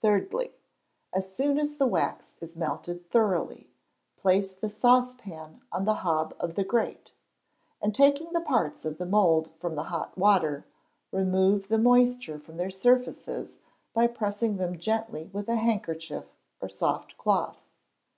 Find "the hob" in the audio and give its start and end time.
5.84-6.32